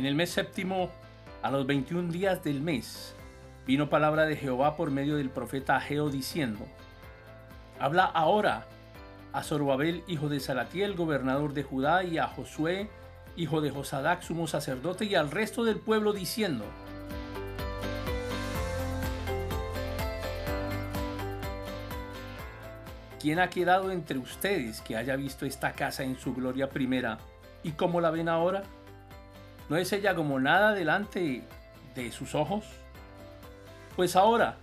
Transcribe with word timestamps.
En 0.00 0.06
el 0.06 0.14
mes 0.14 0.30
séptimo, 0.30 0.88
a 1.42 1.50
los 1.50 1.66
21 1.66 2.10
días 2.10 2.42
del 2.42 2.62
mes, 2.62 3.14
vino 3.66 3.90
palabra 3.90 4.24
de 4.24 4.34
Jehová 4.34 4.74
por 4.74 4.90
medio 4.90 5.18
del 5.18 5.28
profeta 5.28 5.76
Ageo 5.76 6.08
diciendo, 6.08 6.66
Habla 7.78 8.06
ahora 8.06 8.66
a 9.34 9.42
Zorobabel, 9.42 10.02
hijo 10.08 10.30
de 10.30 10.40
Salatiel, 10.40 10.94
gobernador 10.96 11.52
de 11.52 11.64
Judá, 11.64 12.02
y 12.02 12.16
a 12.16 12.28
Josué, 12.28 12.88
hijo 13.36 13.60
de 13.60 13.68
Josadac, 13.68 14.22
sumo 14.22 14.46
sacerdote, 14.46 15.04
y 15.04 15.16
al 15.16 15.30
resto 15.30 15.64
del 15.64 15.76
pueblo, 15.76 16.14
diciendo, 16.14 16.64
¿Quién 23.20 23.38
ha 23.38 23.50
quedado 23.50 23.90
entre 23.90 24.16
ustedes 24.16 24.80
que 24.80 24.96
haya 24.96 25.14
visto 25.16 25.44
esta 25.44 25.72
casa 25.72 26.04
en 26.04 26.18
su 26.18 26.34
gloria 26.34 26.70
primera 26.70 27.18
y 27.62 27.72
cómo 27.72 28.00
la 28.00 28.10
ven 28.10 28.30
ahora? 28.30 28.62
¿No 29.70 29.76
es 29.76 29.92
ella 29.92 30.16
como 30.16 30.40
nada 30.40 30.74
delante 30.74 31.44
de 31.94 32.10
sus 32.10 32.34
ojos? 32.34 32.64
Pues 33.94 34.16
ahora, 34.16 34.56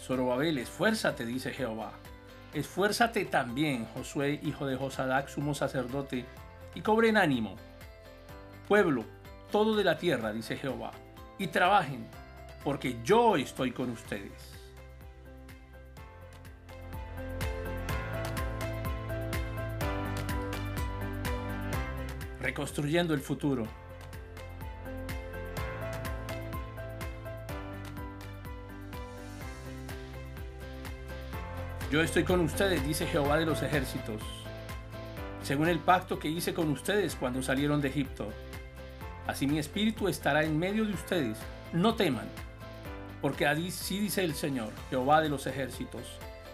Zorobabel, 0.00 0.56
esfuérzate, 0.56 1.26
dice 1.26 1.52
Jehová. 1.52 1.92
Esfuérzate 2.54 3.26
también, 3.26 3.84
Josué, 3.92 4.40
hijo 4.42 4.66
de 4.66 4.76
Josadac, 4.76 5.28
sumo 5.28 5.54
sacerdote, 5.54 6.24
y 6.74 6.80
cobren 6.80 7.18
ánimo. 7.18 7.56
Pueblo, 8.66 9.04
todo 9.52 9.76
de 9.76 9.84
la 9.84 9.98
tierra, 9.98 10.32
dice 10.32 10.56
Jehová, 10.56 10.92
y 11.36 11.48
trabajen, 11.48 12.08
porque 12.64 12.96
yo 13.04 13.36
estoy 13.36 13.72
con 13.72 13.90
ustedes. 13.90 14.54
reconstruyendo 22.40 23.12
el 23.12 23.20
futuro. 23.20 23.66
Yo 31.90 32.02
estoy 32.02 32.24
con 32.24 32.40
ustedes, 32.40 32.86
dice 32.86 33.06
Jehová 33.06 33.38
de 33.38 33.46
los 33.46 33.62
ejércitos, 33.62 34.20
según 35.42 35.68
el 35.68 35.78
pacto 35.78 36.18
que 36.18 36.28
hice 36.28 36.52
con 36.52 36.70
ustedes 36.70 37.16
cuando 37.16 37.42
salieron 37.42 37.80
de 37.80 37.88
Egipto. 37.88 38.28
Así 39.26 39.46
mi 39.46 39.58
espíritu 39.58 40.08
estará 40.08 40.44
en 40.44 40.58
medio 40.58 40.84
de 40.84 40.92
ustedes. 40.92 41.38
No 41.72 41.94
teman, 41.94 42.28
porque 43.22 43.46
así 43.46 44.00
dice 44.00 44.24
el 44.24 44.34
Señor, 44.34 44.70
Jehová 44.90 45.20
de 45.20 45.28
los 45.28 45.46
ejércitos. 45.46 46.02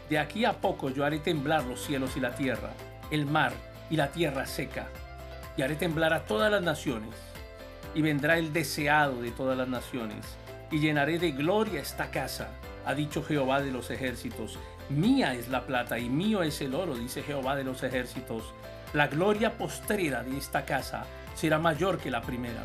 De 0.09 0.19
aquí 0.19 0.45
a 0.45 0.61
poco 0.61 0.91
yo 0.91 1.05
haré 1.05 1.19
temblar 1.19 1.65
los 1.65 1.83
cielos 1.83 2.17
y 2.17 2.21
la 2.21 2.35
tierra, 2.35 2.71
el 3.11 3.27
mar 3.27 3.53
y 3.91 3.97
la 3.97 4.13
tierra 4.13 4.47
seca 4.47 4.87
y 5.57 5.63
haré 5.63 5.77
temblar 5.77 6.13
a 6.13 6.25
todas 6.25 6.51
las 6.51 6.63
naciones, 6.63 7.15
y 7.95 8.03
vendrá 8.03 8.39
el 8.39 8.53
deseado 8.53 9.23
de 9.23 9.31
todas 9.31 9.57
las 9.57 9.69
naciones, 9.69 10.25
y 10.71 10.81
llenaré 10.81 11.19
de 11.19 11.33
gloria 11.33 11.81
esta 11.81 12.11
casa, 12.11 12.49
ha 12.87 12.95
dicho 12.95 13.23
Jehová 13.23 13.61
de 13.61 13.71
los 13.71 13.91
ejércitos. 13.91 14.59
Mía 14.89 15.35
es 15.35 15.49
la 15.49 15.67
plata 15.67 15.99
y 15.99 16.09
mío 16.09 16.43
es 16.43 16.61
el 16.61 16.75
oro, 16.75 16.95
dice 16.95 17.23
Jehová 17.23 17.57
de 17.57 17.65
los 17.65 17.83
ejércitos. 17.83 18.53
La 18.93 19.09
gloria 19.09 19.57
postrera 19.57 20.23
de 20.23 20.37
esta 20.37 20.65
casa 20.65 21.07
será 21.35 21.59
mayor 21.59 21.99
que 21.99 22.11
la 22.11 22.23
primera. 22.23 22.63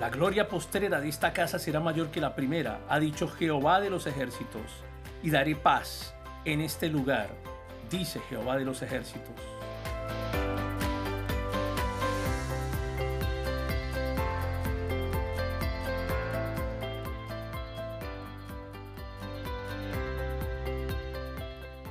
La 0.00 0.10
gloria 0.10 0.48
postrera 0.48 1.00
de 1.00 1.08
esta 1.08 1.32
casa 1.32 1.58
será 1.58 1.80
mayor 1.80 2.10
que 2.10 2.20
la 2.20 2.34
primera, 2.34 2.80
ha 2.88 3.00
dicho 3.00 3.28
Jehová 3.28 3.80
de 3.80 3.90
los 3.90 4.06
ejércitos, 4.06 4.62
y 5.24 5.30
daré 5.30 5.56
paz 5.56 6.14
en 6.44 6.60
este 6.60 6.88
lugar, 6.88 7.28
dice 7.90 8.20
Jehová 8.30 8.56
de 8.56 8.64
los 8.64 8.80
ejércitos. 8.80 9.57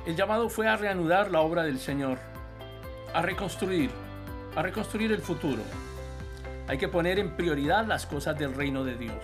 El 0.08 0.16
llamado 0.16 0.48
fue 0.48 0.66
a 0.66 0.74
reanudar 0.74 1.30
la 1.30 1.42
obra 1.42 1.64
del 1.64 1.78
Señor, 1.78 2.16
a 3.12 3.20
reconstruir, 3.20 3.90
a 4.56 4.62
reconstruir 4.62 5.12
el 5.12 5.20
futuro, 5.20 5.62
hay 6.66 6.78
que 6.78 6.88
poner 6.88 7.18
en 7.18 7.36
prioridad 7.36 7.86
las 7.86 8.06
cosas 8.06 8.38
del 8.38 8.54
reino 8.54 8.84
de 8.84 8.96
Dios. 8.96 9.22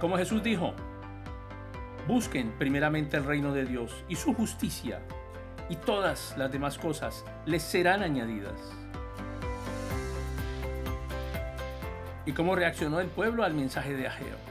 Como 0.00 0.16
Jesús 0.16 0.42
dijo, 0.42 0.74
busquen 2.08 2.50
primeramente 2.58 3.16
el 3.16 3.26
reino 3.26 3.52
de 3.52 3.64
Dios 3.64 3.94
y 4.08 4.16
su 4.16 4.34
justicia, 4.34 4.98
y 5.68 5.76
todas 5.76 6.34
las 6.36 6.50
demás 6.50 6.76
cosas 6.76 7.24
les 7.46 7.62
serán 7.62 8.02
añadidas. 8.02 8.60
¿Y 12.26 12.32
cómo 12.32 12.56
reaccionó 12.56 12.98
el 12.98 13.06
pueblo 13.06 13.44
al 13.44 13.54
mensaje 13.54 13.94
de 13.94 14.08
Ageo? 14.08 14.49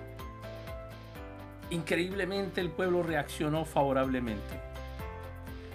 Increíblemente 1.72 2.62
el 2.62 2.70
pueblo 2.70 3.04
reaccionó 3.04 3.66
favorablemente. 3.66 4.60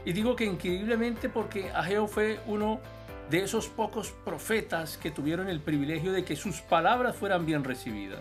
Y 0.04 0.12
digo 0.12 0.36
que 0.36 0.44
increíblemente 0.44 1.28
porque 1.28 1.70
Ageo 1.70 2.06
fue 2.06 2.40
uno 2.46 2.80
de 3.30 3.42
esos 3.42 3.68
pocos 3.68 4.10
profetas 4.24 4.98
que 4.98 5.10
tuvieron 5.10 5.48
el 5.48 5.60
privilegio 5.60 6.12
de 6.12 6.24
que 6.24 6.36
sus 6.36 6.60
palabras 6.60 7.16
fueran 7.16 7.46
bien 7.46 7.64
recibidas. 7.64 8.20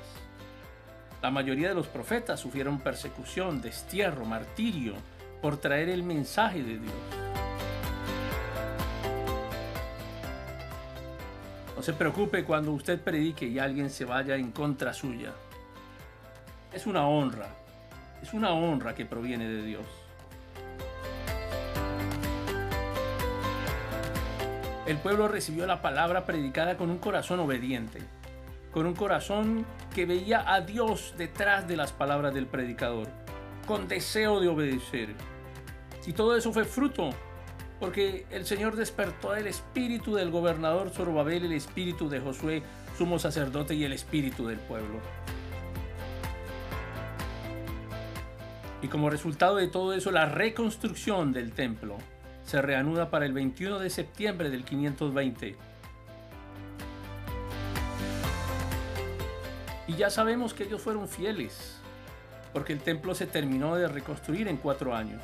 La 1.21 1.31
mayoría 1.31 1.69
de 1.69 1.75
los 1.75 1.87
profetas 1.87 2.39
sufrieron 2.39 2.79
persecución, 2.79 3.61
destierro, 3.61 4.25
martirio 4.25 4.93
por 5.41 5.57
traer 5.57 5.89
el 5.89 6.03
mensaje 6.03 6.63
de 6.63 6.79
Dios. 6.79 6.93
No 11.75 11.81
se 11.81 11.93
preocupe 11.93 12.45
cuando 12.45 12.71
usted 12.71 13.01
predique 13.01 13.45
y 13.45 13.59
alguien 13.59 13.89
se 13.89 14.05
vaya 14.05 14.35
en 14.35 14.51
contra 14.51 14.93
suya. 14.93 15.33
Es 16.71 16.87
una 16.87 17.07
honra, 17.07 17.49
es 18.23 18.33
una 18.33 18.51
honra 18.51 18.95
que 18.95 19.05
proviene 19.05 19.49
de 19.49 19.63
Dios. 19.63 19.85
El 24.87 24.97
pueblo 24.97 25.27
recibió 25.27 25.65
la 25.65 25.81
palabra 25.81 26.25
predicada 26.25 26.77
con 26.77 26.89
un 26.89 26.99
corazón 26.99 27.41
obediente, 27.41 27.99
con 28.71 28.85
un 28.85 28.95
corazón 28.95 29.65
que 29.93 30.05
veía 30.05 30.53
a 30.53 30.61
Dios 30.61 31.15
detrás 31.17 31.67
de 31.67 31.75
las 31.75 31.91
palabras 31.91 32.33
del 32.33 32.47
predicador, 32.47 33.09
con 33.67 33.89
deseo 33.89 34.39
de 34.39 34.47
obedecer. 34.47 35.09
Y 36.05 36.13
todo 36.13 36.37
eso 36.37 36.53
fue 36.53 36.63
fruto, 36.63 37.09
porque 37.81 38.25
el 38.31 38.45
Señor 38.45 38.77
despertó 38.77 39.35
el 39.35 39.47
espíritu 39.47 40.15
del 40.15 40.31
gobernador 40.31 40.91
Zorobabel, 40.91 41.43
el 41.43 41.53
espíritu 41.53 42.07
de 42.07 42.21
Josué, 42.21 42.63
sumo 42.97 43.19
sacerdote, 43.19 43.75
y 43.75 43.83
el 43.83 43.91
espíritu 43.91 44.47
del 44.47 44.59
pueblo. 44.59 45.01
Y 48.83 48.89
como 48.89 49.09
resultado 49.09 49.55
de 49.55 49.69
todo 49.69 49.93
eso, 49.93 50.11
la 50.11 50.25
reconstrucción 50.25 51.31
del 51.31 51.53
templo 51.53 51.97
se 52.43 52.61
reanuda 52.61 53.09
para 53.09 53.25
el 53.25 53.31
21 53.31 53.79
de 53.79 53.89
septiembre 53.89 54.49
del 54.49 54.65
520. 54.65 55.55
Y 59.87 59.95
ya 59.95 60.09
sabemos 60.09 60.53
que 60.53 60.65
ellos 60.65 60.81
fueron 60.81 61.07
fieles, 61.07 61.79
porque 62.51 62.73
el 62.73 62.81
templo 62.81 63.15
se 63.15 63.25
terminó 63.25 63.75
de 63.75 63.87
reconstruir 63.87 64.49
en 64.49 64.57
cuatro 64.57 64.93
años. 64.93 65.21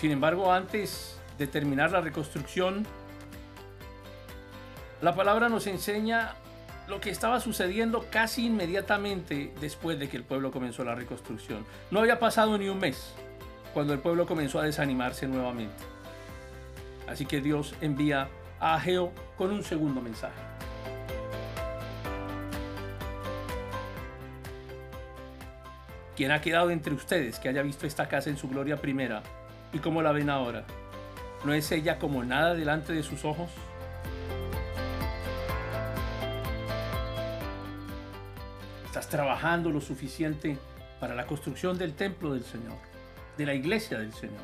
Sin 0.00 0.10
embargo, 0.12 0.50
antes 0.50 1.18
de 1.36 1.46
terminar 1.46 1.90
la 1.90 2.00
reconstrucción, 2.00 2.86
la 5.02 5.14
palabra 5.14 5.48
nos 5.48 5.66
enseña 5.66 6.34
lo 6.88 7.00
que 7.00 7.10
estaba 7.10 7.40
sucediendo 7.40 8.06
casi 8.10 8.46
inmediatamente 8.46 9.52
después 9.60 9.98
de 9.98 10.08
que 10.08 10.16
el 10.16 10.24
pueblo 10.24 10.50
comenzó 10.50 10.84
la 10.84 10.94
reconstrucción. 10.94 11.66
No 11.90 12.00
había 12.00 12.18
pasado 12.18 12.56
ni 12.56 12.68
un 12.68 12.78
mes 12.78 13.12
cuando 13.74 13.92
el 13.92 13.98
pueblo 13.98 14.26
comenzó 14.26 14.58
a 14.60 14.64
desanimarse 14.64 15.26
nuevamente. 15.26 15.84
Así 17.06 17.26
que 17.26 17.40
Dios 17.40 17.74
envía 17.80 18.28
a 18.58 18.74
Ageo 18.76 19.12
con 19.36 19.50
un 19.50 19.62
segundo 19.62 20.00
mensaje. 20.00 20.40
¿Quién 26.16 26.30
ha 26.30 26.40
quedado 26.40 26.70
entre 26.70 26.94
ustedes 26.94 27.38
que 27.38 27.50
haya 27.50 27.60
visto 27.60 27.86
esta 27.86 28.08
casa 28.08 28.30
en 28.30 28.38
su 28.38 28.48
gloria 28.48 28.80
primera 28.80 29.22
y 29.74 29.78
cómo 29.80 30.00
la 30.00 30.12
ven 30.12 30.30
ahora? 30.30 30.64
¿No 31.44 31.52
es 31.52 31.70
ella 31.70 31.98
como 31.98 32.24
nada 32.24 32.54
delante 32.54 32.94
de 32.94 33.02
sus 33.02 33.26
ojos? 33.26 33.50
Estás 38.98 39.10
trabajando 39.10 39.68
lo 39.68 39.82
suficiente 39.82 40.56
para 41.00 41.14
la 41.14 41.26
construcción 41.26 41.76
del 41.76 41.92
templo 41.92 42.32
del 42.32 42.44
Señor, 42.44 42.78
de 43.36 43.44
la 43.44 43.52
iglesia 43.52 43.98
del 43.98 44.14
Señor. 44.14 44.40